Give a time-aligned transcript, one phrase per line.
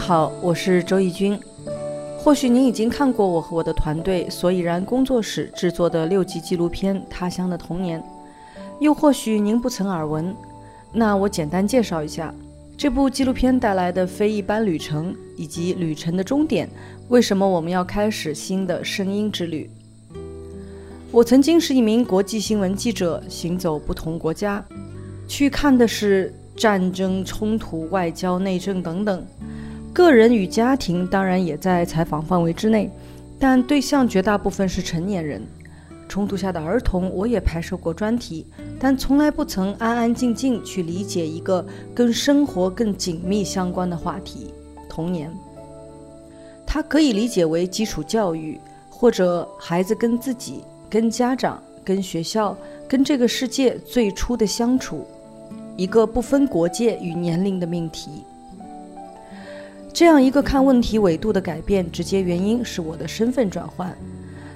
[0.00, 1.38] 好，我是周轶君。
[2.18, 8.00] 或许您已经看过我和我的团队所以然工作室制作的六集纪录片《他乡的童年》，
[8.80, 10.34] 又或许您不曾耳闻。
[10.90, 12.34] 那我简单介绍一下
[12.78, 16.68] 这部纪录片带来的非一般旅程，以及旅程的终点。
[17.08, 19.70] 为什么我们要开始新的声音之旅？
[21.12, 24.64] 我曾经是一名国际新闻记者，行走不同国家，
[25.28, 26.34] 去看的是。
[26.56, 29.24] 战争、冲突、外交、内政等等，
[29.92, 32.90] 个人与家庭当然也在采访范围之内，
[33.38, 35.42] 但对象绝大部分是成年人。
[36.08, 38.44] 冲突下的儿童，我也拍摄过专题，
[38.80, 44.52] 但从来不曾安安静静去理解一个跟生活更紧密相关的话题——
[44.90, 45.32] 童年。
[46.66, 52.56] 它可以理解为基础教育，或者孩子跟自己、跟家长、跟学校、
[52.88, 55.06] 跟这个世界最初的相处。
[55.76, 58.24] 一个不分国界与年龄的命题，
[60.00, 63.94] 这样一个看问题纬度的改变，直接原因是我的身份转换。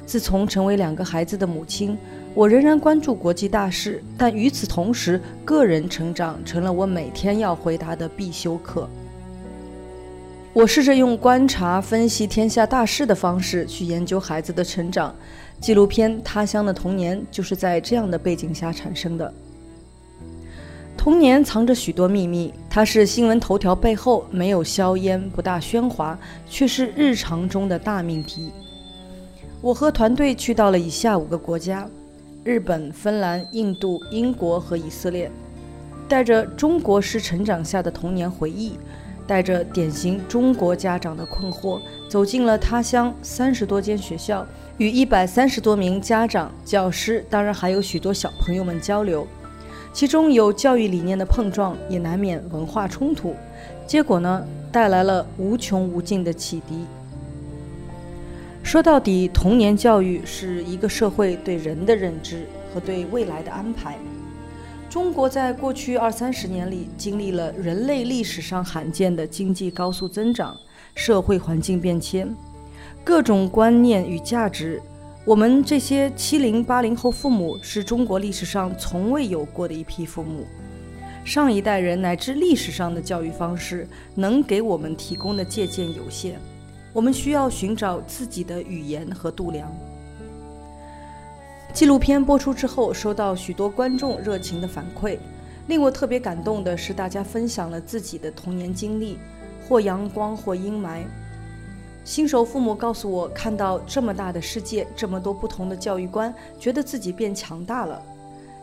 [0.07, 1.99] 自从成为两个孩子的母亲，
[2.33, 8.89] 我仍然关注国际大事，但与此同时，个人成长成了我每天要回答的必修课。
[10.55, 15.15] 我试着用观察、分析天下大事的方式去研究孩子的成长。
[15.61, 19.31] 纪录片《他乡的童年》就是在这样的背景下产生的。
[21.05, 28.51] 童年藏着许多秘密，它是新闻头条背后没有硝烟、不大喧哗，却是日常中的大命题。
[29.61, 31.87] 我和团队去到了以下五个国家：
[32.43, 35.31] 日本、芬兰、印度、英国和以色列，
[36.09, 38.79] 带着中国式成长下的童年回忆，
[39.27, 44.47] 带着典型中国家长的困惑，走进了他乡三十多间学校，
[44.79, 49.29] 与一百三十多名家长、教师，当然还有许多小朋友们交流。
[49.95, 53.33] 其中有教育理念的碰撞，也难免文化冲突，
[53.87, 56.85] 结果呢，带来了无穷无尽的启迪。
[58.65, 62.45] 说到底，童年教育是一个社会对人的认知
[62.75, 63.97] 和对未来的安排。
[64.91, 70.57] 中国在过去二三十年里，经历了人类历史上罕见的经济高速增长、
[70.97, 72.35] 社会环境变迁，
[73.05, 74.83] 各种观念与价值。
[75.27, 80.47] 我们这些七零八零后父母是中国历史上从未有过的一批父母，
[81.25, 86.39] 上一代人乃至历史上的教育方式能给我们提供的借鉴有限，
[86.93, 89.75] 我们需要寻找自己的语言和度量。
[91.73, 95.17] 纪录片播出之后，收到许多观众热情的反馈，
[95.69, 99.19] 令我特别感动的是，大家分享了自己的童年经历，
[99.67, 101.05] 或阳光，或阴霾。
[102.05, 108.01] 新手父母告诉我，看到这么大的世界，这么多不同的教育观，觉得自己变强大了。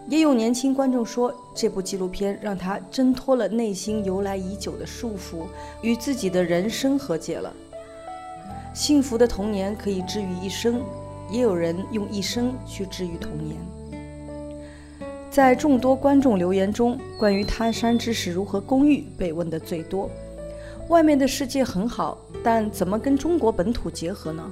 [0.08, 5.46] 也有年轻观众说，这部纪录片让他挣脱了内心由来已久的束缚，
[5.82, 7.52] 与自己的人生和解了。
[8.74, 10.82] 幸福的童年可以治愈一生，
[11.32, 13.58] 也有人用一生去治愈童年。
[15.32, 20.10] 在众多观众留言中，关于他山之石如何攻玉被问得最多。
[20.92, 24.44] 外面的世界很好，但怎么跟中国本土结合呢？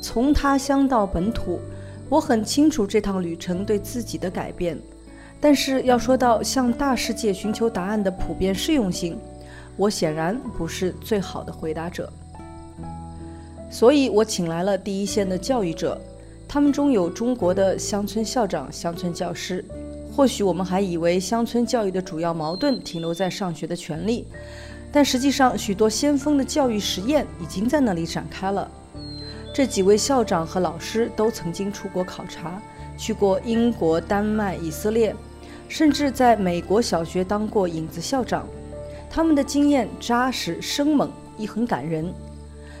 [0.00, 1.60] 从他乡到本土，
[2.08, 4.78] 我很清楚这趟旅程对自己的改变。
[5.38, 9.18] 但是要说到向大世界寻求答案的普遍适用性，
[9.76, 12.10] 我显然不是最好的回答者。
[13.70, 16.00] 所以我请来了第一线的教育者，
[16.48, 19.62] 他们中有中国的乡村校长、乡村教师。
[20.16, 24.26] 或许我们还以为乡村教育的主要矛盾停留在上学的权利。
[24.92, 28.68] 但实际上，许多先锋的教育实验已经在那里展开了。
[29.54, 32.60] 这几位校长和老师都曾经出国考察，
[32.96, 35.14] 去过英国、丹麦、以色列，
[35.68, 38.46] 甚至在美国小学当过影子校长。
[39.08, 42.12] 他们的经验扎实生猛，亦很感人。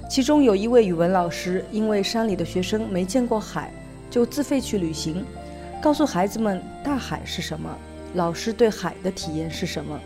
[0.08, 3.72] 其中有一位语文老师，因为山里的学生没见过海，
[4.10, 5.24] 就自费去旅行，
[5.80, 7.70] 告诉孩子们大海是什么，
[8.14, 9.98] 老师对海的体验是什么。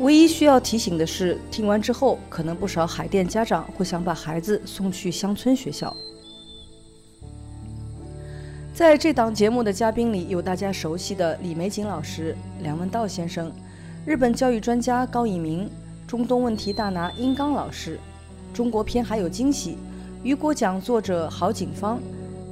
[0.00, 5.94] 唯一需要提醒的是，听完之后，可能不少海淀家长会想把孩子送去乡村学校。
[8.74, 13.50] 在这档节目的嘉宾里，有大家熟悉的李玫瑾老师、梁文道先生，
[14.04, 15.70] 日本教育专家高以明，
[16.06, 17.98] 中东问题大拿殷刚老师。
[18.52, 19.78] 中国篇还有惊喜，
[20.22, 21.98] 雨果奖作者郝景芳，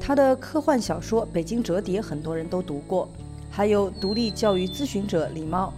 [0.01, 3.07] 他的科幻小说《北京折叠》很多人都读过，
[3.51, 5.75] 还有独立教育咨询者李茂。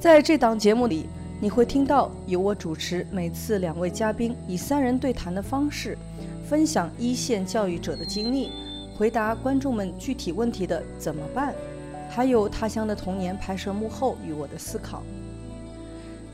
[0.00, 1.08] 在这档节目里，
[1.40, 5.98] 你会听到由我主持，每次两位嘉宾以三人对谈的方式，
[6.48, 8.52] 分享一线教育者的经历，
[8.96, 11.52] 回答观众们具体问题的怎么办，
[12.08, 15.02] 还有他乡的童年拍摄幕后与我的思考。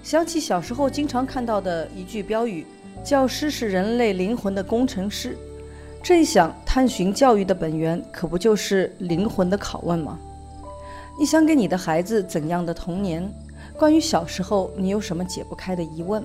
[0.03, 2.67] 想起小时候经常看到的一句标语
[3.03, 5.39] ：“教师是人类灵魂的工程师。”
[6.05, 10.19] 这一想，探寻教育的本源，可不就是灵魂的拷问吗？
[11.19, 13.27] 你想给你的孩子怎样的童年？
[13.77, 16.25] 关于小时候，你有什么解不开的疑问？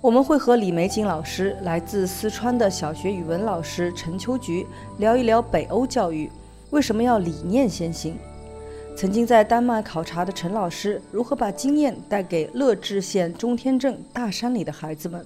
[0.00, 4.66] 我们会和李玫瑾老师、来自四川的小学语文老师陈秋菊
[4.98, 6.30] 聊一聊北欧教育
[6.70, 8.18] 为什么要理念先行。
[8.96, 15.24] 曾经在丹麦考察的陈老师，如何把经验带给乐至县中天镇大山里的孩子们？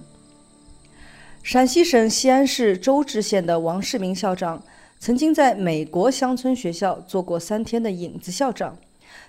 [1.41, 4.61] 陕西省西安市周至县的王世明校长，
[4.99, 8.77] 曾经在美国乡村学校做过三天的影子校长，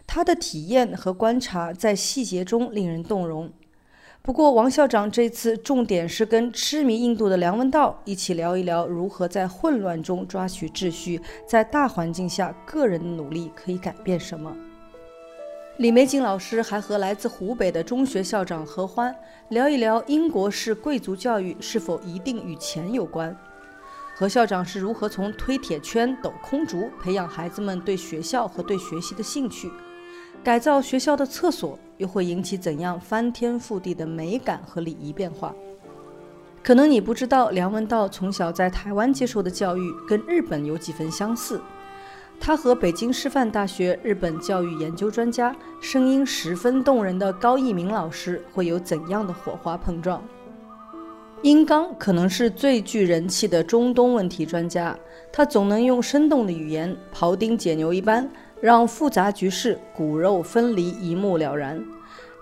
[0.07, 3.51] 他的体验和观察在细节中令人动容。
[4.25, 14.57] 不过，王校长这次重点是跟痴迷印度的梁文道一起聊一聊如何在混乱中抓取秩序，在大环境下个人的努力可以改变什么。
[15.79, 19.13] 李玫瑾老师还和来自湖北的中学校长何欢
[19.49, 23.37] 聊一聊英国式贵族教育是否一定与钱有关。
[24.23, 29.69] 何校长是如何从推铁圈、抖空竹培养孩子们对学校和对学习的兴趣？
[30.45, 35.53] 改造学校的厕所又会引起怎样翻天覆地的美感和礼仪变化？
[36.63, 41.61] 可能你不知道，梁文道从小在台湾接受的教育跟日本有几分相似。
[42.39, 50.23] 他和北京师范大学日本教育研究专家、声音十分动人的高一鸣老师会有怎样的火花碰撞？
[51.43, 54.97] 殷刚可能是最具人气的中东问题专家，
[55.33, 58.29] 他总能用生动的语言庖丁解牛一般。
[58.61, 61.85] 让复杂局势骨肉分离一目了然。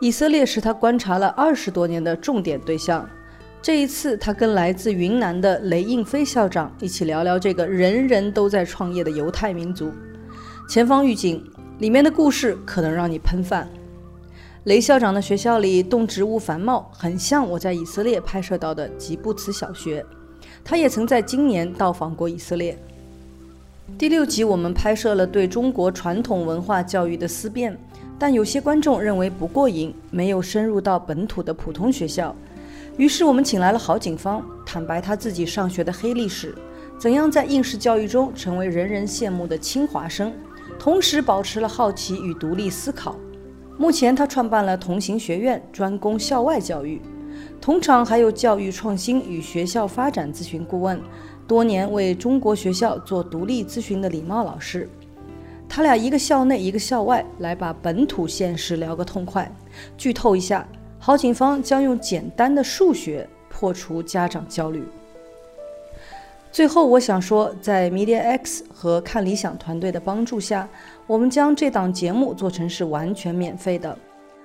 [0.03, 3.09] 以色列是他观察了二十多年的重点对象。
[3.63, 9.91] 这一次，他跟来自云南的雷应飞校长一起聊聊这个人人都在创业的犹太民族。
[10.69, 11.43] 前方预警，
[11.79, 13.67] 里面的故事可能让你喷饭。
[14.65, 20.05] 雷校长的学校里动植物繁茂，很像我在以色列拍摄到的吉布茨小学。
[20.63, 22.79] 他也曾在今年到访过以色列。
[23.97, 27.75] 第六集我们拍摄了对中国传统文化教育的思辨，
[28.19, 32.37] 但有些观众认为不过瘾，没有深入到本土的普通学校。
[32.99, 36.55] 于是我们请来了郝景芳，坦白他自己上学的黑历史，
[36.99, 40.31] 怎样在应试教育中成为人人羡慕的清华生，
[40.79, 43.17] 同时保持了好奇与独立思考。
[43.81, 47.01] 目前他创办了同行学院，专攻校外教育。
[47.63, 51.01] 同场还有教育创新与学校发展咨询顾问。
[51.49, 54.87] 多年为中国学校做独立咨询的李茂老师，
[55.67, 59.51] 他俩一个校内一个校外，来把本土现实聊个痛快。
[59.97, 60.69] 剧透一下，
[60.99, 64.85] 郝景芳将用简单的数学破除家长焦虑。
[66.53, 70.69] 最后，我想说，在 Media X 和看理想团队的帮助下，
[71.07, 73.97] 我们将这档节目做成是完全免费的。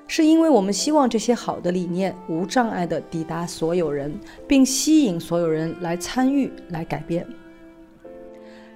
[0.08, 4.16] 是因为我们希望这些好的理念无障碍地抵达所有人，
[4.48, 7.26] 并吸引所有人来参与、来改变。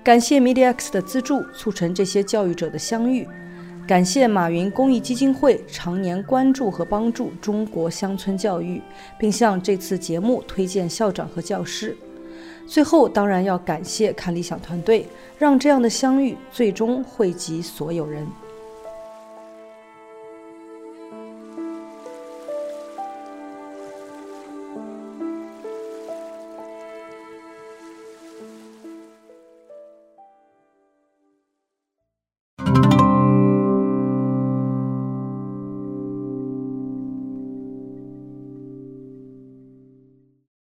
[0.04, 3.28] 感谢 MediaX 的资助，促成这些教育者的相遇。
[3.88, 8.82] 感谢马云公益基金会常年关注和帮助中国乡村教育，
[9.20, 11.96] 并向这次节目推荐校长和教师。
[12.70, 15.08] 最后，当然要感谢看理想团队，
[15.40, 18.28] 让这样的相遇最终惠及所有人。